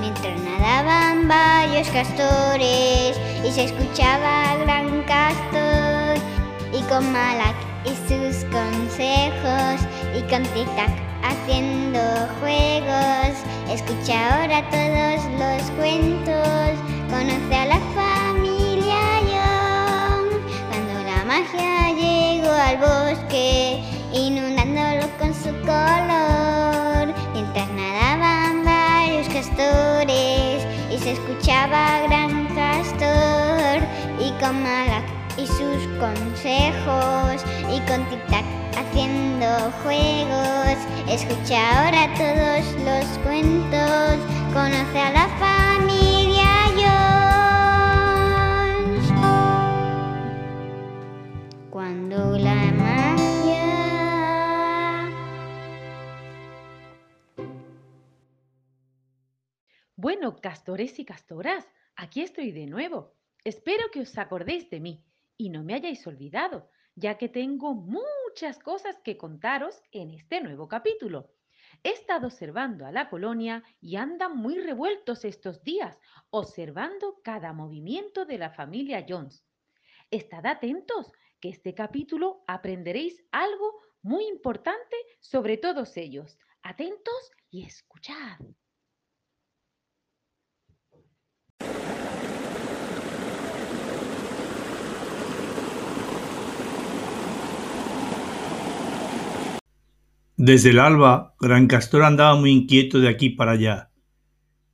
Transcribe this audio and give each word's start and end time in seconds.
mientras 0.00 0.40
nadaban 0.40 1.28
varios 1.28 1.88
castores 1.88 3.18
y 3.44 3.50
se 3.50 3.64
escuchaba 3.64 4.56
gran 4.64 5.02
castor 5.02 6.16
y 6.72 6.82
con 6.88 7.12
Malak 7.12 7.56
y 7.84 7.90
sus 8.08 8.44
consejos 8.46 9.80
y 10.16 10.22
con 10.30 10.42
tic 10.54 10.68
haciendo 11.22 12.00
juegos. 12.40 13.34
Escucha 13.70 14.42
ahora 14.42 14.62
todos 14.70 15.24
los 15.38 15.70
cuentos, 15.72 16.78
conoce 17.10 17.54
a 17.56 17.66
la 17.66 17.80
familia 17.94 19.20
Young. 19.32 20.28
Cuando 20.68 21.02
la 21.04 21.24
magia 21.24 21.92
llegó 21.92 22.52
al 22.52 22.76
bosque, 22.78 23.82
inundándolo 24.12 25.08
con 25.18 25.34
su 25.34 25.50
color, 25.64 26.11
con 34.42 34.58
y 35.38 35.46
sus 35.46 35.86
consejos 36.00 37.44
y 37.70 37.78
con 37.86 38.04
tic 38.10 38.20
haciendo 38.76 39.46
juegos. 39.84 40.78
Escucha 41.08 41.84
ahora 41.84 42.12
todos 42.18 42.64
los 42.84 43.06
cuentos, 43.18 44.18
conoce 44.52 44.98
a 44.98 45.12
la 45.12 45.28
familia 45.38 46.50
Jones. 48.82 49.06
Cuando 51.70 52.36
la 52.36 52.72
magia... 52.72 53.62
Bueno, 59.94 60.34
castores 60.40 60.98
y 60.98 61.04
castoras, 61.04 61.64
aquí 61.94 62.22
estoy 62.22 62.50
de 62.50 62.66
nuevo. 62.66 63.21
Espero 63.44 63.90
que 63.90 64.00
os 64.00 64.16
acordéis 64.18 64.70
de 64.70 64.78
mí 64.78 65.04
y 65.36 65.50
no 65.50 65.64
me 65.64 65.74
hayáis 65.74 66.06
olvidado, 66.06 66.70
ya 66.94 67.18
que 67.18 67.28
tengo 67.28 67.74
muchas 67.74 68.58
cosas 68.60 69.00
que 69.02 69.16
contaros 69.16 69.82
en 69.90 70.10
este 70.10 70.40
nuevo 70.40 70.68
capítulo. 70.68 71.32
He 71.82 71.90
estado 71.90 72.28
observando 72.28 72.86
a 72.86 72.92
la 72.92 73.08
colonia 73.08 73.64
y 73.80 73.96
andan 73.96 74.36
muy 74.36 74.60
revueltos 74.60 75.24
estos 75.24 75.64
días, 75.64 75.98
observando 76.30 77.20
cada 77.24 77.52
movimiento 77.52 78.24
de 78.24 78.38
la 78.38 78.50
familia 78.50 79.04
Jones. 79.08 79.44
Estad 80.10 80.46
atentos, 80.46 81.10
que 81.40 81.48
este 81.48 81.74
capítulo 81.74 82.44
aprenderéis 82.46 83.24
algo 83.32 83.80
muy 84.02 84.26
importante 84.26 84.96
sobre 85.18 85.56
todos 85.56 85.96
ellos. 85.96 86.38
Atentos 86.62 87.32
y 87.50 87.64
escuchad. 87.64 88.38
Desde 100.36 100.70
el 100.70 100.78
alba, 100.78 101.34
Gran 101.40 101.66
Castor 101.66 102.04
andaba 102.04 102.34
muy 102.36 102.50
inquieto 102.50 103.00
de 103.00 103.08
aquí 103.08 103.30
para 103.30 103.52
allá. 103.52 103.90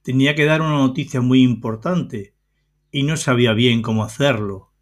Tenía 0.02 0.34
que 0.34 0.44
dar 0.44 0.62
una 0.62 0.78
noticia 0.78 1.20
muy 1.20 1.42
importante 1.42 2.34
y 2.92 3.02
no 3.02 3.16
sabía 3.16 3.52
bien 3.52 3.82
cómo 3.82 4.04
hacerlo. 4.04 4.72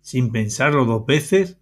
Sin 0.00 0.30
pensarlo 0.30 0.84
dos 0.84 1.04
veces, 1.04 1.58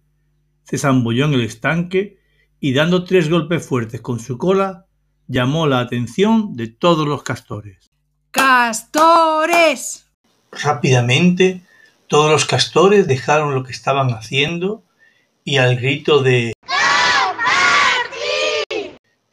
se 0.63 0.77
zambulló 0.77 1.25
en 1.25 1.33
el 1.33 1.41
estanque 1.41 2.19
y 2.59 2.73
dando 2.73 3.03
tres 3.03 3.29
golpes 3.29 3.65
fuertes 3.65 4.01
con 4.01 4.19
su 4.19 4.37
cola, 4.37 4.85
llamó 5.27 5.67
la 5.67 5.79
atención 5.79 6.55
de 6.55 6.67
todos 6.67 7.07
los 7.07 7.23
castores. 7.23 7.91
¡Castores! 8.31 10.07
Rápidamente, 10.51 11.61
todos 12.07 12.31
los 12.31 12.45
castores 12.45 13.07
dejaron 13.07 13.55
lo 13.55 13.63
que 13.63 13.71
estaban 13.71 14.11
haciendo 14.11 14.83
y 15.43 15.57
al 15.57 15.75
grito 15.75 16.23
de 16.23 16.53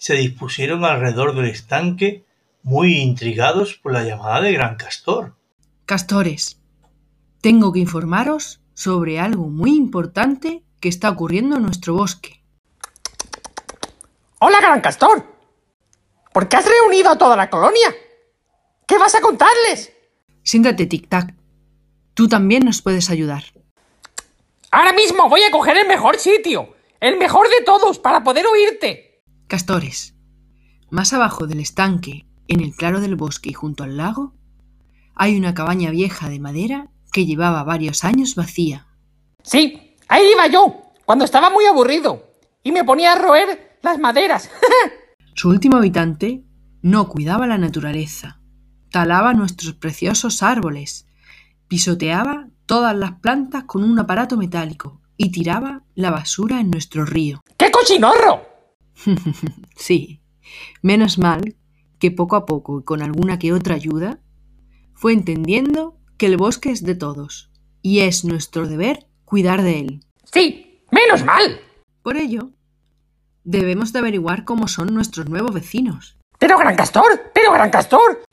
se 0.03 0.15
dispusieron 0.15 0.85
alrededor 0.85 1.33
del 1.33 1.45
estanque, 1.45 2.25
muy 2.65 2.97
intrigados 2.97 3.75
por 3.75 3.93
la 3.93 4.03
llamada 4.03 4.41
de 4.41 4.53
Gran 4.53 4.75
Castor. 4.75 5.37
Castores, 5.87 6.61
tengo 7.41 7.73
que 7.73 7.79
informaros 7.79 8.61
sobre 8.75 9.21
algo 9.21 9.45
muy 9.45 9.77
importante 9.77 10.65
que 10.81 10.89
está 10.89 11.09
ocurriendo 11.09 11.55
en 11.55 11.63
nuestro 11.63 11.95
bosque. 11.95 12.43
Hola, 14.41 14.61
Gran 14.61 14.81
Castor. 14.81 15.25
¿Por 16.33 16.49
qué 16.49 16.57
has 16.57 16.67
reunido 16.67 17.11
a 17.11 17.17
toda 17.17 17.37
la 17.37 17.49
colonia? 17.49 17.95
¿Qué 18.89 18.99
vas 18.99 19.15
a 19.15 19.21
contarles? 19.21 19.93
Siéntate, 20.43 20.87
Tic 20.87 21.09
Tac. 21.09 21.33
Tú 22.15 22.27
también 22.27 22.65
nos 22.65 22.83
puedes 22.83 23.09
ayudar. 23.09 23.45
Ahora 24.73 24.93
mismo 24.95 25.29
voy 25.29 25.45
a 25.45 25.53
coger 25.53 25.77
el 25.77 25.87
mejor 25.87 26.19
sitio, 26.19 26.75
el 26.99 27.19
mejor 27.19 27.49
de 27.49 27.65
todos, 27.65 28.01
para 28.01 28.25
poder 28.25 28.45
oírte. 28.49 29.12
Castores. 29.53 30.15
Más 30.89 31.13
abajo 31.13 31.47
del 31.47 31.61
estanque, 31.61 32.25
en 32.49 32.63
el 32.63 32.75
claro 32.75 33.03
del 33.03 33.17
bosque 33.17 33.51
y 33.51 33.53
junto 33.53 33.85
al 33.85 33.99
lago, 33.99 34.33
hay 35.15 35.37
una 35.37 35.53
cabaña 35.53 35.91
vieja 35.91 36.31
de 36.31 36.41
madera 36.41 36.89
que 37.13 37.27
llevaba 37.27 37.63
varios 37.63 38.03
años 38.03 38.35
vacía. 38.35 38.87
Sí, 39.43 39.95
ahí 40.09 40.23
iba 40.33 40.47
yo, 40.47 40.95
cuando 41.05 41.27
estaba 41.27 41.51
muy 41.51 41.67
aburrido, 41.67 42.33
y 42.63 42.73
me 42.73 42.83
ponía 42.83 43.13
a 43.13 43.17
roer 43.17 43.77
las 43.83 43.99
maderas. 43.99 44.49
Su 45.35 45.51
último 45.51 45.77
habitante 45.77 46.45
no 46.81 47.11
cuidaba 47.11 47.47
la 47.47 47.59
naturaleza, 47.59 48.41
talaba 48.91 49.35
nuestros 49.35 49.75
preciosos 49.75 50.43
árboles, 50.43 51.07
pisoteaba 51.69 52.49
todas 52.65 52.97
las 52.97 53.21
plantas 53.21 53.65
con 53.65 53.85
un 53.85 53.99
aparato 53.99 54.39
metálico 54.39 55.03
y 55.19 55.31
tiraba 55.31 55.83
la 55.95 56.11
basura 56.11 56.59
en 56.59 56.71
nuestro 56.71 57.05
río. 57.05 57.43
¡Qué 57.59 57.71
cochinorro! 57.71 58.52
sí, 59.77 60.23
menos 60.83 61.19
mal 61.19 61.57
que 61.99 62.11
poco 62.11 62.35
a 62.35 62.47
poco 62.47 62.81
y 62.81 62.85
con 62.85 63.01
alguna 63.01 63.39
que 63.39 63.53
otra 63.53 63.77
ayuda, 63.77 64.19
fue 64.93 65.13
entendiendo 65.13 65.97
que 66.19 66.27
el 66.27 66.37
bosque 66.37 66.71
es 66.71 66.83
de 66.83 66.97
todos 66.97 67.53
y 67.81 68.01
es 68.01 68.25
nuestro 68.25 68.67
deber 68.67 69.07
cuidar 69.25 69.63
de 69.63 69.79
él. 69.79 70.01
Sí, 70.33 70.85
menos 70.91 71.25
mal. 71.25 71.61
Por 72.03 72.17
ello, 72.17 72.51
debemos 73.45 73.93
de 73.93 74.01
averiguar 74.01 74.45
cómo 74.45 74.67
son 74.67 74.93
nuestros 74.93 75.29
nuevos 75.29 75.55
vecinos. 75.55 76.19
Pero 76.39 76.59
Gran 76.59 76.75
Castor, 76.75 77.31
pero 77.33 77.53
Gran 77.53 77.71
Castor. 77.71 78.25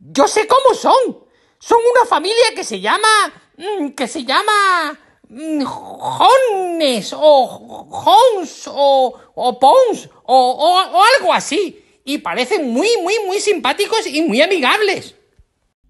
Yo 0.00 0.26
sé 0.26 0.48
cómo 0.48 0.74
son. 0.74 1.24
Son 1.58 1.78
una 1.94 2.04
familia 2.08 2.52
que 2.54 2.64
se 2.64 2.80
llama... 2.80 3.08
Mm, 3.56 3.90
que 3.90 4.08
se 4.08 4.24
llama... 4.24 4.98
Jones 5.28 7.12
o 7.16 7.86
Jones 7.88 8.68
o, 8.68 9.20
o 9.34 9.58
Pons 9.58 10.10
o, 10.24 10.50
o, 10.92 11.02
algo 11.18 11.32
así. 11.32 11.80
Y 12.04 12.18
parecen 12.18 12.70
muy, 12.70 12.88
muy, 13.02 13.14
muy 13.26 13.40
simpáticos 13.40 14.06
y 14.06 14.22
muy 14.22 14.42
amigables. 14.42 15.16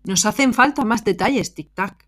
Nos 0.05 0.27
hacen 0.27 0.55
falta 0.55 0.85
más 0.85 1.05
detalles, 1.05 1.55
Tic 1.55 1.75
Tac. 1.75 2.07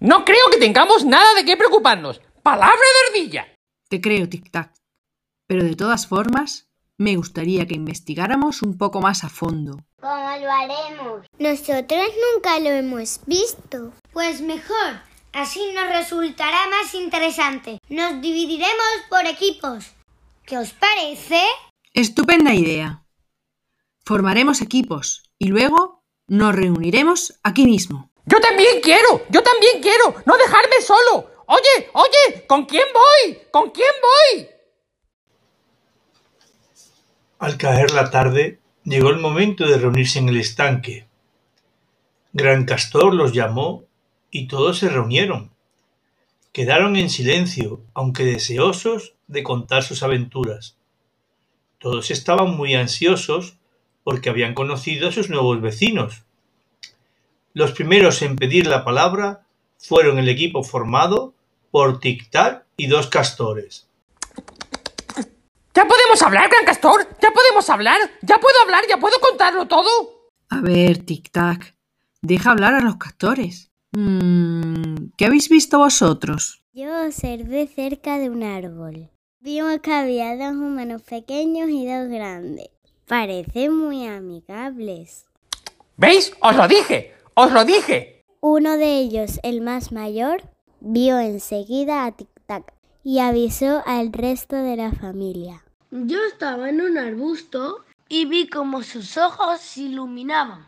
No 0.00 0.24
creo 0.24 0.50
que 0.50 0.58
tengamos 0.58 1.04
nada 1.04 1.34
de 1.34 1.44
qué 1.44 1.56
preocuparnos. 1.56 2.20
Palabra 2.42 2.76
de 2.76 3.20
ardilla. 3.20 3.54
Te 3.88 4.00
creo, 4.00 4.28
Tic 4.28 4.50
Tac. 4.50 4.72
Pero 5.46 5.62
de 5.62 5.76
todas 5.76 6.06
formas, 6.06 6.68
me 6.98 7.16
gustaría 7.16 7.66
que 7.66 7.74
investigáramos 7.74 8.62
un 8.62 8.78
poco 8.78 9.00
más 9.00 9.22
a 9.22 9.28
fondo. 9.28 9.78
¿Cómo 10.00 10.36
lo 10.40 10.50
haremos? 10.50 11.26
Nosotros 11.38 12.08
nunca 12.34 12.58
lo 12.58 12.70
hemos 12.70 13.20
visto. 13.26 13.92
Pues 14.16 14.40
mejor, 14.40 15.02
así 15.34 15.60
nos 15.74 15.90
resultará 15.90 16.70
más 16.70 16.94
interesante. 16.94 17.78
Nos 17.90 18.22
dividiremos 18.22 18.94
por 19.10 19.26
equipos. 19.26 19.92
¿Qué 20.46 20.56
os 20.56 20.70
parece? 20.70 21.42
Estupenda 21.92 22.54
idea. 22.54 23.04
Formaremos 24.06 24.62
equipos 24.62 25.22
y 25.38 25.48
luego 25.48 26.02
nos 26.28 26.54
reuniremos 26.54 27.38
aquí 27.42 27.66
mismo. 27.66 28.10
Yo 28.24 28.40
también 28.40 28.80
quiero, 28.82 29.26
yo 29.28 29.42
también 29.42 29.82
quiero, 29.82 30.14
no 30.24 30.38
dejarme 30.38 30.80
solo. 30.80 31.30
Oye, 31.48 31.90
oye, 31.92 32.46
¿con 32.46 32.64
quién 32.64 32.86
voy? 32.94 33.38
¿Con 33.50 33.68
quién 33.68 33.92
voy? 34.00 34.48
Al 37.38 37.58
caer 37.58 37.90
la 37.90 38.10
tarde, 38.10 38.60
llegó 38.82 39.10
el 39.10 39.18
momento 39.18 39.66
de 39.66 39.76
reunirse 39.76 40.20
en 40.20 40.30
el 40.30 40.38
estanque. 40.38 41.06
Gran 42.32 42.64
Castor 42.64 43.12
los 43.12 43.34
llamó 43.34 43.84
y 44.30 44.48
todos 44.48 44.78
se 44.78 44.88
reunieron. 44.88 45.50
Quedaron 46.52 46.96
en 46.96 47.10
silencio, 47.10 47.80
aunque 47.94 48.24
deseosos 48.24 49.14
de 49.26 49.42
contar 49.42 49.82
sus 49.82 50.02
aventuras. 50.02 50.76
Todos 51.78 52.10
estaban 52.10 52.56
muy 52.56 52.74
ansiosos 52.74 53.56
porque 54.04 54.30
habían 54.30 54.54
conocido 54.54 55.08
a 55.08 55.12
sus 55.12 55.30
nuevos 55.30 55.60
vecinos. 55.60 56.24
Los 57.52 57.72
primeros 57.72 58.22
en 58.22 58.36
pedir 58.36 58.66
la 58.66 58.84
palabra 58.84 59.46
fueron 59.78 60.18
el 60.18 60.28
equipo 60.28 60.62
formado 60.62 61.34
por 61.70 62.00
Tic 62.00 62.30
Tac 62.30 62.64
y 62.76 62.86
dos 62.86 63.08
castores. 63.08 63.86
¿Ya 65.74 65.86
podemos 65.86 66.22
hablar, 66.22 66.48
Gran 66.48 66.64
Castor? 66.64 67.06
¿Ya 67.20 67.30
podemos 67.30 67.68
hablar? 67.68 68.00
¿Ya 68.22 68.38
puedo 68.38 68.58
hablar? 68.62 68.84
¿Ya 68.88 68.96
puedo 68.96 69.20
contarlo 69.20 69.66
todo? 69.66 70.30
A 70.48 70.60
ver, 70.60 71.04
tic-tac, 71.04 71.74
deja 72.22 72.52
hablar 72.52 72.74
a 72.74 72.80
los 72.80 72.96
castores. 72.96 73.65
Mm, 73.98 75.12
¿Qué 75.16 75.24
habéis 75.24 75.48
visto 75.48 75.78
vosotros? 75.78 76.62
Yo 76.74 77.06
observé 77.06 77.66
cerca 77.66 78.18
de 78.18 78.28
un 78.28 78.42
árbol. 78.42 79.08
Vimos 79.40 79.78
que 79.80 79.90
había 79.90 80.36
dos 80.36 80.54
humanos 80.54 81.00
pequeños 81.00 81.70
y 81.70 81.86
dos 81.86 82.06
grandes. 82.10 82.68
Parecen 83.08 83.74
muy 83.74 84.06
amigables. 84.06 85.24
¿Veis? 85.96 86.30
Os 86.42 86.54
lo 86.54 86.68
dije. 86.68 87.14
Os 87.32 87.50
lo 87.50 87.64
dije. 87.64 88.22
Uno 88.42 88.76
de 88.76 88.98
ellos, 88.98 89.40
el 89.42 89.62
más 89.62 89.92
mayor, 89.92 90.42
vio 90.80 91.18
enseguida 91.18 92.04
a 92.04 92.12
Tic 92.12 92.28
Tac 92.44 92.74
y 93.02 93.20
avisó 93.20 93.82
al 93.86 94.12
resto 94.12 94.56
de 94.56 94.76
la 94.76 94.92
familia. 94.92 95.64
Yo 95.90 96.18
estaba 96.30 96.68
en 96.68 96.82
un 96.82 96.98
arbusto 96.98 97.86
y 98.10 98.26
vi 98.26 98.46
como 98.46 98.82
sus 98.82 99.16
ojos 99.16 99.58
se 99.58 99.84
iluminaban, 99.84 100.66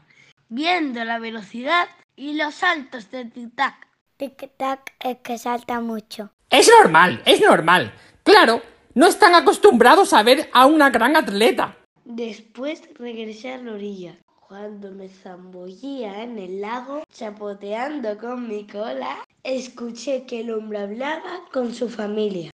viendo 0.49 1.05
la 1.05 1.19
velocidad 1.19 1.89
y 2.19 2.35
los 2.35 2.57
saltos 2.57 3.11
de 3.11 3.27
Tic 3.27 3.55
Tac. 3.55 3.87
Tic 4.17 4.57
Tac 4.57 4.95
es 4.99 5.19
que 5.19 5.39
salta 5.39 5.81
mucho. 5.81 6.33
Es 6.51 6.69
normal, 6.81 7.23
es 7.25 7.41
normal. 7.41 7.95
Claro, 8.25 8.61
no 8.95 9.07
están 9.07 9.35
acostumbrados 9.35 10.13
a 10.13 10.25
ver 10.25 10.51
a 10.53 10.67
una 10.67 10.91
gran 10.91 11.17
atleta. 11.17 11.77
Después 12.05 12.83
regresé 12.99 13.53
a 13.53 13.59
la 13.59 13.73
orilla. 13.73 14.19
Cuando 14.49 14.91
me 14.91 15.09
zambullía 15.09 16.23
en 16.23 16.39
el 16.39 16.61
lago, 16.61 17.05
chapoteando 17.13 18.19
con 18.19 18.49
mi 18.49 18.67
cola, 18.67 19.19
escuché 19.45 20.25
que 20.25 20.41
el 20.41 20.51
hombre 20.51 20.79
hablaba 20.79 21.45
con 21.53 21.75
su 21.75 21.89
familia. 21.89 22.51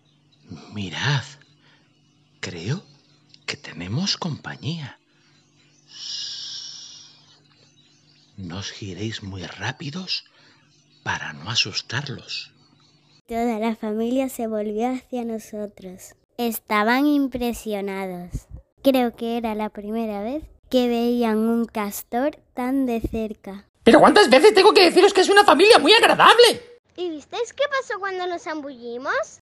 Mirad, 0.72 1.24
creo 2.40 2.82
que 3.44 3.56
tenemos 3.56 4.16
compañía. 4.16 4.99
No 8.40 8.58
os 8.58 8.70
giréis 8.70 9.22
muy 9.22 9.42
rápidos 9.42 10.24
para 11.02 11.34
no 11.34 11.50
asustarlos. 11.50 12.52
Toda 13.26 13.58
la 13.58 13.76
familia 13.76 14.30
se 14.30 14.46
volvió 14.46 14.88
hacia 14.88 15.24
nosotros. 15.24 16.14
Estaban 16.38 17.06
impresionados. 17.06 18.46
Creo 18.82 19.14
que 19.14 19.36
era 19.36 19.54
la 19.54 19.68
primera 19.68 20.22
vez 20.22 20.42
que 20.70 20.88
veían 20.88 21.36
un 21.36 21.66
castor 21.66 22.36
tan 22.54 22.86
de 22.86 23.02
cerca. 23.02 23.66
Pero 23.84 24.00
¿cuántas 24.00 24.30
veces 24.30 24.54
tengo 24.54 24.72
que 24.72 24.84
deciros 24.84 25.12
que 25.12 25.20
es 25.20 25.28
una 25.28 25.44
familia 25.44 25.78
muy 25.78 25.92
agradable? 25.92 26.80
¿Y 26.96 27.10
visteis 27.10 27.52
qué 27.52 27.64
pasó 27.68 28.00
cuando 28.00 28.26
nos 28.26 28.42
zambullimos? 28.42 29.40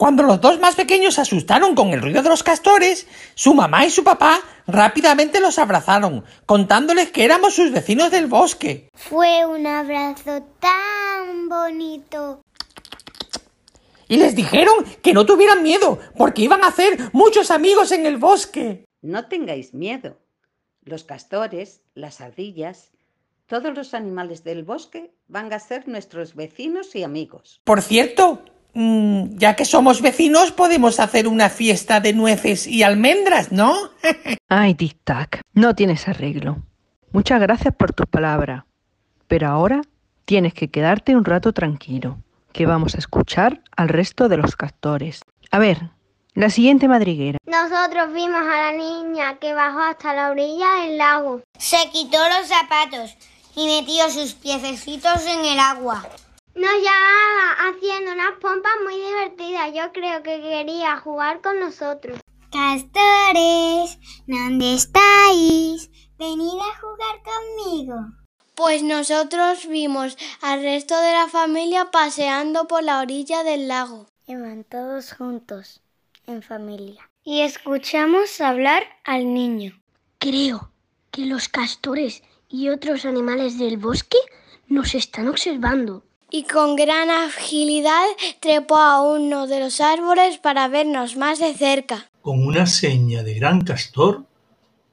Cuando 0.00 0.22
los 0.22 0.40
dos 0.40 0.58
más 0.58 0.76
pequeños 0.76 1.16
se 1.16 1.20
asustaron 1.20 1.74
con 1.74 1.88
el 1.90 2.00
ruido 2.00 2.22
de 2.22 2.30
los 2.30 2.42
castores, 2.42 3.06
su 3.34 3.52
mamá 3.52 3.84
y 3.84 3.90
su 3.90 4.02
papá 4.02 4.40
rápidamente 4.66 5.40
los 5.40 5.58
abrazaron, 5.58 6.24
contándoles 6.46 7.10
que 7.10 7.22
éramos 7.22 7.54
sus 7.54 7.70
vecinos 7.70 8.10
del 8.10 8.26
bosque. 8.26 8.88
Fue 8.94 9.44
un 9.44 9.66
abrazo 9.66 10.42
tan 10.58 11.50
bonito. 11.50 12.40
Y 14.08 14.16
les 14.16 14.34
dijeron 14.34 14.86
que 15.02 15.12
no 15.12 15.26
tuvieran 15.26 15.62
miedo, 15.62 15.98
porque 16.16 16.40
iban 16.40 16.64
a 16.64 16.68
hacer 16.68 17.10
muchos 17.12 17.50
amigos 17.50 17.92
en 17.92 18.06
el 18.06 18.16
bosque. 18.16 18.86
No 19.02 19.28
tengáis 19.28 19.74
miedo. 19.74 20.16
Los 20.82 21.04
castores, 21.04 21.82
las 21.92 22.22
ardillas, 22.22 22.90
todos 23.44 23.74
los 23.76 23.92
animales 23.92 24.44
del 24.44 24.64
bosque 24.64 25.12
van 25.28 25.52
a 25.52 25.58
ser 25.58 25.88
nuestros 25.88 26.34
vecinos 26.34 26.94
y 26.94 27.02
amigos. 27.02 27.60
Por 27.64 27.82
cierto, 27.82 28.42
mm, 28.74 29.36
ya 29.36 29.56
que 29.56 29.64
somos 29.64 30.02
vecinos, 30.02 30.52
podemos 30.52 31.00
hacer 31.00 31.28
una 31.28 31.48
fiesta 31.48 32.00
de 32.00 32.12
nueces 32.12 32.66
y 32.66 32.82
almendras, 32.82 33.52
¿no? 33.52 33.74
Ay, 34.48 34.74
Tic 34.74 34.98
Tac, 35.04 35.40
no 35.54 35.74
tienes 35.74 36.08
arreglo. 36.08 36.62
Muchas 37.12 37.40
gracias 37.40 37.74
por 37.74 37.92
tus 37.92 38.06
palabras. 38.06 38.64
Pero 39.26 39.48
ahora 39.48 39.82
tienes 40.24 40.54
que 40.54 40.68
quedarte 40.68 41.16
un 41.16 41.24
rato 41.24 41.52
tranquilo, 41.52 42.18
que 42.52 42.66
vamos 42.66 42.94
a 42.94 42.98
escuchar 42.98 43.62
al 43.76 43.88
resto 43.88 44.28
de 44.28 44.36
los 44.36 44.56
castores. 44.56 45.22
A 45.50 45.58
ver, 45.58 45.90
la 46.34 46.50
siguiente 46.50 46.86
madriguera. 46.86 47.38
Nosotros 47.46 48.12
vimos 48.12 48.40
a 48.40 48.70
la 48.70 48.72
niña 48.72 49.38
que 49.40 49.52
bajó 49.52 49.80
hasta 49.80 50.14
la 50.14 50.30
orilla 50.30 50.82
del 50.82 50.98
lago. 50.98 51.42
Se 51.58 51.76
quitó 51.92 52.18
los 52.28 52.48
zapatos 52.48 53.16
y 53.56 53.66
metió 53.66 54.08
sus 54.10 54.34
piececitos 54.34 55.26
en 55.26 55.44
el 55.44 55.58
agua. 55.58 56.06
Nos 56.54 56.72
llamaba 56.82 57.70
haciendo 57.70 58.12
unas 58.12 58.32
pompas 58.40 58.72
muy 58.84 58.96
divertidas. 58.96 59.72
Yo 59.72 59.92
creo 59.92 60.22
que 60.22 60.40
quería 60.40 60.96
jugar 60.96 61.40
con 61.40 61.60
nosotros. 61.60 62.18
Castores, 62.50 63.98
¿dónde 64.26 64.74
estáis? 64.74 65.90
Venid 66.18 66.58
a 66.58 66.80
jugar 66.80 67.22
conmigo. 67.22 67.94
Pues 68.56 68.82
nosotros 68.82 69.66
vimos 69.68 70.18
al 70.42 70.60
resto 70.62 71.00
de 71.00 71.12
la 71.12 71.28
familia 71.28 71.92
paseando 71.92 72.66
por 72.66 72.82
la 72.82 73.00
orilla 73.00 73.44
del 73.44 73.68
lago. 73.68 74.06
Iban 74.26 74.64
todos 74.64 75.12
juntos, 75.12 75.80
en 76.26 76.42
familia. 76.42 77.08
Y 77.22 77.42
escuchamos 77.42 78.40
hablar 78.40 78.82
al 79.04 79.32
niño. 79.32 79.80
Creo 80.18 80.72
que 81.12 81.26
los 81.26 81.48
castores 81.48 82.22
y 82.48 82.68
otros 82.68 83.04
animales 83.04 83.58
del 83.58 83.76
bosque 83.76 84.18
nos 84.66 84.94
están 84.94 85.28
observando. 85.28 86.04
Y 86.32 86.44
con 86.44 86.76
gran 86.76 87.10
agilidad 87.10 88.06
trepó 88.38 88.76
a 88.76 89.02
uno 89.02 89.48
de 89.48 89.58
los 89.58 89.80
árboles 89.80 90.38
para 90.38 90.68
vernos 90.68 91.16
más 91.16 91.40
de 91.40 91.54
cerca. 91.54 92.08
Con 92.22 92.46
una 92.46 92.66
seña 92.66 93.24
de 93.24 93.34
gran 93.34 93.62
castor, 93.62 94.26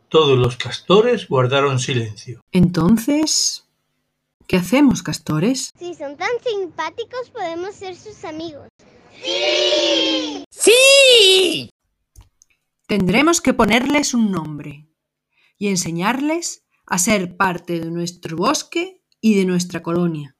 todos 0.09 0.37
los 0.37 0.57
castores 0.57 1.27
guardaron 1.27 1.77
silencio. 1.77 2.41
Entonces, 2.51 3.67
¿qué 4.47 4.55
hacemos, 4.55 5.03
castores? 5.03 5.69
Si 5.77 5.93
son 5.93 6.17
tan 6.17 6.31
simpáticos, 6.43 7.29
podemos 7.29 7.75
ser 7.75 7.95
sus 7.95 8.25
amigos. 8.25 8.67
¡Sí! 10.49 11.69
Tendremos 12.87 13.41
que 13.41 13.53
ponerles 13.53 14.15
un 14.15 14.31
nombre 14.31 14.87
y 15.59 15.67
enseñarles 15.67 16.63
a 16.87 16.97
ser 16.97 17.37
parte 17.37 17.79
de 17.79 17.91
nuestro 17.91 18.37
bosque 18.37 19.03
y 19.21 19.35
de 19.35 19.45
nuestra 19.45 19.83
colonia. 19.83 20.36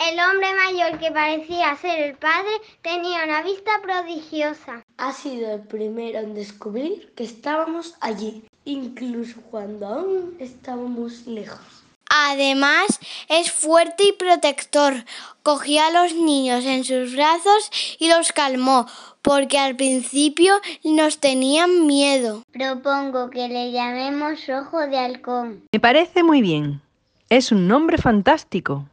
El 0.00 0.18
hombre 0.18 0.48
mayor 0.54 0.98
que 0.98 1.10
parecía 1.10 1.76
ser 1.76 2.00
el 2.00 2.16
padre 2.16 2.48
tenía 2.80 3.22
una 3.22 3.42
vista 3.42 3.70
prodigiosa. 3.82 4.82
Ha 4.96 5.12
sido 5.12 5.52
el 5.52 5.60
primero 5.60 6.20
en 6.20 6.32
descubrir 6.32 7.12
que 7.14 7.24
estábamos 7.24 7.94
allí, 8.00 8.42
incluso 8.64 9.42
cuando 9.50 9.86
aún 9.86 10.36
estábamos 10.38 11.26
lejos. 11.26 11.84
Además, 12.08 12.98
es 13.28 13.52
fuerte 13.52 14.04
y 14.04 14.12
protector. 14.12 15.04
Cogió 15.42 15.82
a 15.82 15.90
los 15.90 16.14
niños 16.14 16.64
en 16.64 16.84
sus 16.84 17.14
brazos 17.14 17.70
y 17.98 18.08
los 18.08 18.32
calmó, 18.32 18.86
porque 19.20 19.58
al 19.58 19.76
principio 19.76 20.54
nos 20.82 21.18
tenían 21.18 21.86
miedo. 21.86 22.42
Propongo 22.52 23.28
que 23.28 23.48
le 23.48 23.70
llamemos 23.70 24.48
Ojo 24.48 24.80
de 24.86 24.96
Halcón. 24.96 25.62
Me 25.70 25.78
parece 25.78 26.22
muy 26.22 26.40
bien. 26.40 26.80
Es 27.28 27.52
un 27.52 27.68
nombre 27.68 27.98
fantástico. 27.98 28.86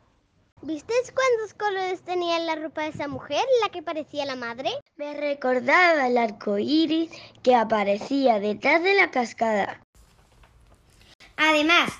¿Visteis 0.64 1.14
cuántos 1.14 1.54
colores 1.54 2.02
tenía 2.02 2.38
en 2.38 2.48
la 2.48 2.56
ropa 2.56 2.82
de 2.82 2.90
esa 2.90 3.08
mujer, 3.08 3.44
la 3.64 3.70
que 3.70 3.84
parecía 3.84 4.26
la 4.26 4.36
madre? 4.36 4.72
Me 4.96 5.14
recordaba 5.14 6.08
el 6.08 6.18
arco 6.18 6.58
iris 6.58 7.12
que 7.44 7.56
aparecía 7.56 8.40
detrás 8.40 8.82
de 8.82 8.96
la 8.96 9.12
cascada. 9.12 9.82
Además, 11.38 11.92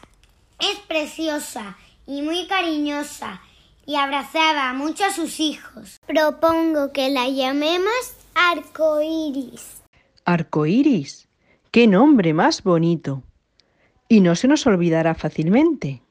es 0.60 0.80
preciosa 0.88 1.78
y 2.08 2.24
muy 2.24 2.48
cariñosa 2.48 3.42
y 3.86 3.96
abrazaba 3.96 4.74
mucho 4.74 5.06
a 5.06 5.12
sus 5.12 5.40
hijos. 5.40 6.00
Propongo 6.08 6.92
que 6.92 7.10
la 7.10 7.30
llamemos 7.30 8.14
Arcoiris. 8.34 9.84
Arcoíris. 10.26 11.28
¡Qué 11.72 11.86
nombre 11.86 12.34
más 12.34 12.64
bonito! 12.64 13.22
Y 14.10 14.22
no 14.22 14.36
se 14.36 14.48
nos 14.48 14.66
olvidará 14.66 15.14
fácilmente. 15.14 16.02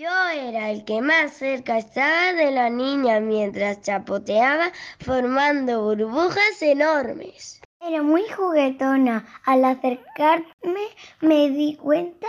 Yo 0.00 0.08
era 0.34 0.70
el 0.70 0.86
que 0.86 1.02
más 1.02 1.34
cerca 1.34 1.76
estaba 1.76 2.32
de 2.32 2.50
la 2.52 2.70
niña 2.70 3.20
mientras 3.20 3.82
chapoteaba 3.82 4.72
formando 4.98 5.82
burbujas 5.82 6.62
enormes. 6.62 7.60
Era 7.82 8.02
muy 8.02 8.22
juguetona. 8.34 9.26
Al 9.44 9.62
acercarme 9.62 10.86
me 11.20 11.50
di 11.50 11.76
cuenta 11.76 12.28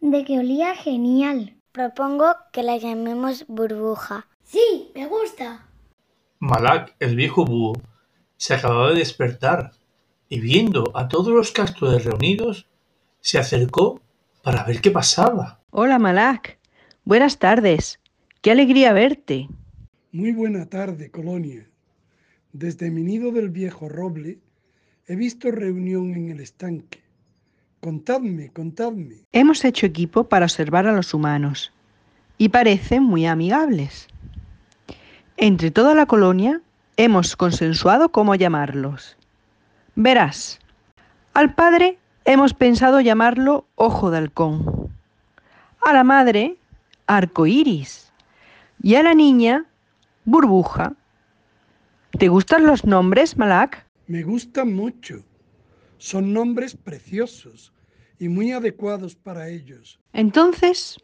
de 0.00 0.24
que 0.24 0.40
olía 0.40 0.74
genial. 0.74 1.54
Propongo 1.70 2.34
que 2.52 2.64
la 2.64 2.76
llamemos 2.76 3.46
burbuja. 3.46 4.26
Sí, 4.42 4.90
me 4.96 5.06
gusta. 5.06 5.64
Malak, 6.40 6.96
el 6.98 7.14
viejo 7.14 7.44
búho, 7.44 7.74
se 8.36 8.54
acababa 8.54 8.88
de 8.88 8.98
despertar 8.98 9.70
y 10.28 10.40
viendo 10.40 10.90
a 10.96 11.06
todos 11.06 11.28
los 11.28 11.52
castores 11.52 12.04
reunidos, 12.04 12.66
se 13.20 13.38
acercó 13.38 14.00
para 14.42 14.64
ver 14.64 14.80
qué 14.80 14.90
pasaba. 14.90 15.60
Hola, 15.70 16.00
Malak. 16.00 16.60
Buenas 17.04 17.40
tardes. 17.40 17.98
Qué 18.42 18.52
alegría 18.52 18.92
verte. 18.92 19.48
Muy 20.12 20.30
buena 20.30 20.66
tarde, 20.66 21.10
Colonia. 21.10 21.66
Desde 22.52 22.92
mi 22.92 23.02
nido 23.02 23.32
del 23.32 23.48
viejo 23.48 23.88
roble 23.88 24.38
he 25.08 25.16
visto 25.16 25.50
reunión 25.50 26.14
en 26.14 26.30
el 26.30 26.38
estanque. 26.38 27.02
Contadme, 27.80 28.50
contadme. 28.50 29.24
Hemos 29.32 29.64
hecho 29.64 29.84
equipo 29.84 30.28
para 30.28 30.44
observar 30.44 30.86
a 30.86 30.92
los 30.92 31.12
humanos 31.12 31.72
y 32.38 32.50
parecen 32.50 33.02
muy 33.02 33.26
amigables. 33.26 34.06
Entre 35.36 35.72
toda 35.72 35.96
la 35.96 36.06
colonia 36.06 36.60
hemos 36.96 37.34
consensuado 37.34 38.10
cómo 38.10 38.36
llamarlos. 38.36 39.16
Verás, 39.96 40.60
al 41.34 41.52
padre 41.56 41.98
hemos 42.24 42.54
pensado 42.54 43.00
llamarlo 43.00 43.66
Ojo 43.74 44.12
de 44.12 44.18
Halcón, 44.18 44.92
a 45.84 45.92
la 45.92 46.04
madre 46.04 46.58
Arco 47.06 47.46
Iris 47.46 48.12
y 48.82 48.94
a 48.96 49.02
la 49.02 49.14
niña 49.14 49.66
Burbuja. 50.24 50.94
¿Te 52.18 52.28
gustan 52.28 52.66
los 52.66 52.84
nombres, 52.84 53.36
Malak? 53.36 53.86
Me 54.06 54.22
gustan 54.22 54.74
mucho. 54.74 55.24
Son 55.98 56.32
nombres 56.32 56.76
preciosos 56.76 57.72
y 58.18 58.28
muy 58.28 58.52
adecuados 58.52 59.14
para 59.14 59.48
ellos. 59.48 59.98
Entonces, 60.12 60.98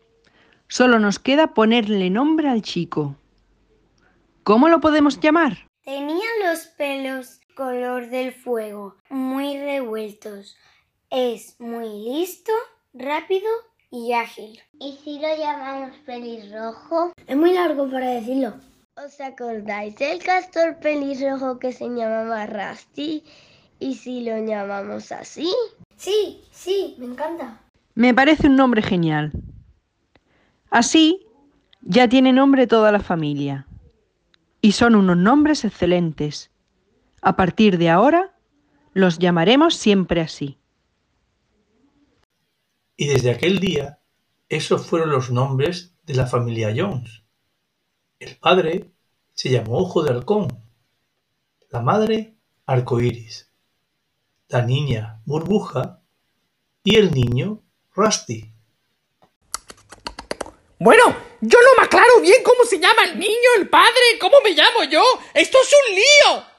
solo 0.69 0.99
nos 0.99 1.19
queda 1.19 1.55
ponerle 1.55 2.11
nombre 2.11 2.49
al 2.49 2.63
chico. 2.63 3.17
¿Cómo 4.43 4.69
lo 4.69 4.81
podemos 4.81 5.21
llamar? 5.21 5.69
Tenía 5.85 6.27
los 6.45 6.67
pelos 6.77 7.41
color 7.55 8.09
del 8.09 8.33
fuego, 8.33 8.97
muy 9.11 9.59
revueltos. 9.59 10.57
Es 11.11 11.59
muy 11.59 11.89
listo, 11.89 12.53
rápido 12.93 13.49
y 13.91 14.13
ágil. 14.13 14.59
¿Y 14.81 14.99
si 15.03 15.19
lo 15.19 15.29
llamamos 15.37 15.97
pelirrojo? 16.05 17.13
Es 17.27 17.37
muy 17.37 17.53
largo 17.53 17.91
para 17.91 18.11
decirlo. 18.11 18.55
¿Os 18.97 19.21
acordáis 19.21 19.97
del 19.97 20.23
castor 20.23 20.77
pelirrojo 20.79 21.59
que 21.59 21.73
se 21.73 21.89
llamaba 21.89 22.47
Rusty? 22.47 23.23
¿Y 23.79 23.95
si 23.95 24.23
lo 24.25 24.45
llamamos 24.45 25.13
así? 25.13 25.53
Sí, 25.97 26.43
sí, 26.51 26.97
me 26.99 27.07
encanta. 27.07 27.61
Me 27.95 28.13
parece 28.13 28.49
un 28.49 28.57
nombre 28.57 28.83
genial. 28.83 29.33
Así 30.71 31.27
ya 31.83 32.09
tiene 32.09 32.33
nombre 32.33 32.67
toda 32.67 32.93
la 32.93 33.01
familia. 33.01 33.67
Y 34.61 34.73
son 34.73 34.97
unos 34.97 35.17
nombres 35.17 35.65
excelentes. 35.65 36.51
A 37.23 37.37
partir 37.37 37.79
de 37.79 37.91
ahora 37.91 38.35
los 38.93 39.19
llamaremos 39.19 39.77
siempre 39.77 40.21
así. 40.21 40.59
Y 43.01 43.07
desde 43.07 43.31
aquel 43.31 43.61
día, 43.61 44.01
esos 44.49 44.85
fueron 44.85 45.11
los 45.11 45.31
nombres 45.31 45.95
de 46.03 46.15
la 46.15 46.27
familia 46.27 46.75
Jones. 46.77 47.23
El 48.19 48.37
padre 48.39 48.91
se 49.35 49.51
llamó 49.51 49.79
Ojo 49.79 50.03
de 50.03 50.11
Halcón, 50.11 50.49
la 51.71 51.81
madre 51.81 52.35
Arcoíris, 52.67 53.53
la 54.49 54.63
niña 54.63 55.23
Burbuja 55.27 56.03
y 56.83 56.97
el 56.97 57.13
niño 57.13 57.63
Rusty. 57.95 58.53
Bueno, 60.81 61.05
yo 61.41 61.59
no 61.61 61.69
me 61.81 61.85
aclaro 61.85 62.21
bien 62.21 62.43
cómo 62.43 62.65
se 62.65 62.81
llama 62.81 63.05
el 63.05 63.17
niño, 63.17 63.49
el 63.59 63.69
padre, 63.69 64.19
cómo 64.21 64.41
me 64.43 64.51
llamo 64.51 64.83
yo. 64.91 65.05
¡Esto 65.35 65.59
es 65.63 65.73
un 65.87 65.95
lío! 65.95 66.58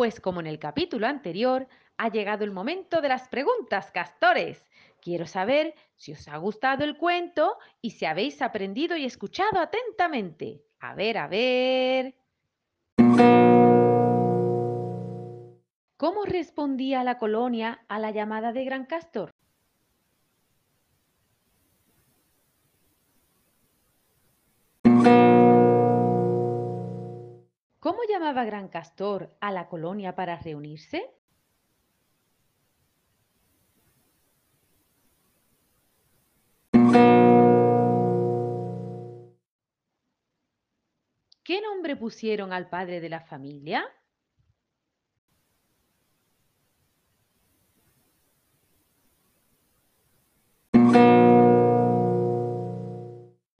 Pues 0.00 0.18
como 0.18 0.40
en 0.40 0.46
el 0.46 0.58
capítulo 0.58 1.06
anterior, 1.06 1.68
ha 1.98 2.08
llegado 2.08 2.42
el 2.42 2.52
momento 2.52 3.02
de 3.02 3.10
las 3.10 3.28
preguntas, 3.28 3.90
castores. 3.90 4.64
Quiero 4.98 5.26
saber 5.26 5.74
si 5.94 6.12
os 6.12 6.26
ha 6.26 6.38
gustado 6.38 6.84
el 6.84 6.96
cuento 6.96 7.58
y 7.82 7.90
si 7.90 8.06
habéis 8.06 8.40
aprendido 8.40 8.96
y 8.96 9.04
escuchado 9.04 9.60
atentamente. 9.60 10.64
A 10.78 10.94
ver, 10.94 11.18
a 11.18 11.28
ver. 11.28 12.14
¿Cómo 15.98 16.24
respondía 16.24 17.04
la 17.04 17.18
colonia 17.18 17.84
a 17.86 17.98
la 17.98 18.10
llamada 18.10 18.54
de 18.54 18.64
Gran 18.64 18.86
Castor? 18.86 19.30
¿Cómo 27.80 28.00
llamaba 28.06 28.44
Gran 28.44 28.68
Castor 28.68 29.34
a 29.40 29.50
la 29.50 29.66
colonia 29.66 30.14
para 30.14 30.36
reunirse? 30.36 31.14
¿Qué 41.42 41.62
nombre 41.62 41.96
pusieron 41.96 42.52
al 42.52 42.68
padre 42.68 43.00
de 43.00 43.08
la 43.08 43.20
familia? 43.22 43.82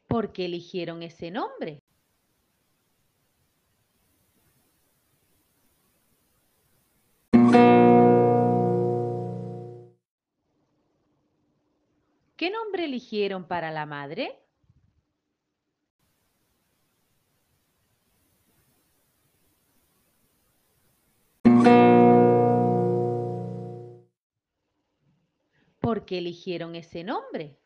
¿Por 0.09 0.33
qué 0.33 0.45
eligieron 0.45 1.03
ese 1.03 1.31
nombre? 1.31 1.83
¿Qué 12.41 12.49
nombre 12.49 12.87
eligieron 12.87 13.47
para 13.47 13.71
la 13.71 13.85
madre? 13.85 14.41
¿Por 25.81 26.07
qué 26.07 26.17
eligieron 26.17 26.75
ese 26.77 27.05
nombre? 27.05 27.59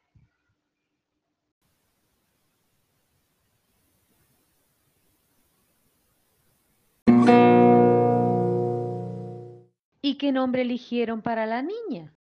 ¿Y 10.03 10.19
qué 10.19 10.33
nombre 10.33 10.63
eligieron 10.63 11.23
para 11.23 11.47
la 11.47 11.63
niña? 11.63 12.13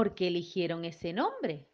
¿Por 0.00 0.14
qué 0.14 0.28
eligieron 0.28 0.86
ese 0.86 1.12
nombre? 1.12 1.68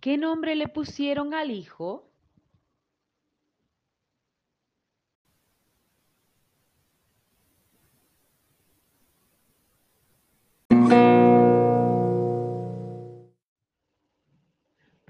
¿Qué 0.00 0.16
nombre 0.16 0.56
le 0.56 0.68
pusieron 0.68 1.34
al 1.34 1.50
hijo? 1.50 2.10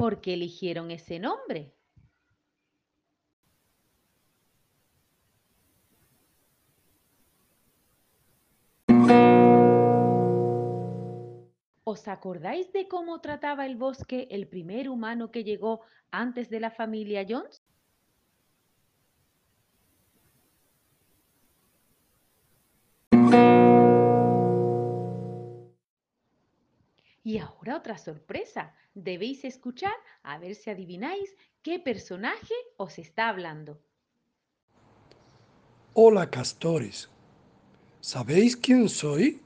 ¿Por 0.08 0.22
qué 0.22 0.32
eligieron 0.32 0.90
ese 0.90 1.18
nombre? 1.18 1.74
¿Os 11.84 12.08
acordáis 12.08 12.72
de 12.72 12.88
cómo 12.88 13.20
trataba 13.20 13.66
el 13.66 13.76
bosque 13.76 14.28
el 14.30 14.48
primer 14.48 14.88
humano 14.88 15.30
que 15.30 15.44
llegó 15.44 15.82
antes 16.10 16.48
de 16.48 16.60
la 16.60 16.70
familia 16.70 17.26
Jones? 17.28 17.62
Y 27.28 27.36
ahora 27.36 27.76
otra 27.76 27.98
sorpresa. 27.98 28.74
Debéis 28.94 29.44
escuchar 29.44 29.92
a 30.22 30.38
ver 30.38 30.54
si 30.54 30.70
adivináis 30.70 31.36
qué 31.60 31.78
personaje 31.78 32.54
os 32.78 32.98
está 32.98 33.28
hablando. 33.28 33.78
Hola, 35.92 36.30
castores. 36.30 37.10
¿Sabéis 38.00 38.56
quién 38.56 38.88
soy? 38.88 39.42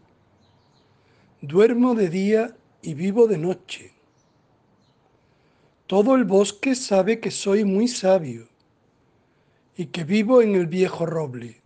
Duermo 1.41 1.97
de 1.97 2.09
día 2.09 2.57
y 2.83 2.95
vivo 2.95 3.27
de 3.27 3.39
noche. 3.39 3.93
Todo 5.89 6.15
el 6.15 6.23
bosque 6.23 6.77
sabe 6.77 7.19
que 7.19 7.33
soy 7.33 7.65
muy 7.65 7.89
sabio 7.89 8.47
y 9.77 9.87
que 9.87 10.05
vivo 10.05 10.41
en 10.41 10.55
el 10.55 10.69
viejo 10.69 11.05
roble. 11.05 11.61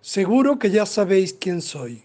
Seguro 0.00 0.58
que 0.58 0.72
ya 0.72 0.84
sabéis 0.84 1.32
quién 1.32 1.62
soy. 1.62 2.02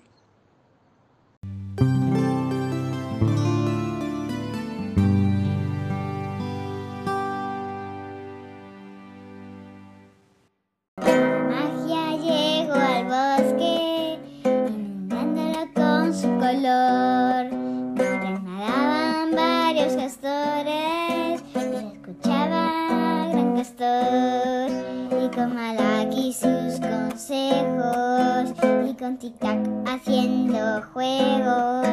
con 29.08 29.18
Tic 29.20 29.40
Tac 29.40 29.58
haciendo 29.88 30.82
juegos. 30.92 31.88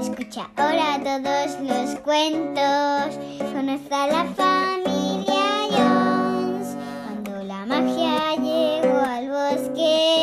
Escucha 0.00 0.50
ahora 0.56 0.98
todos 0.98 1.60
los 1.60 2.00
cuentos. 2.00 3.16
Conoce 3.52 3.94
a 3.94 4.06
la 4.08 4.24
familia 4.34 5.44
Jones. 5.70 6.76
Cuando 7.04 7.44
la 7.44 7.66
magia 7.66 8.34
llegó 8.42 8.98
al 8.98 9.28
bosque. 9.28 10.15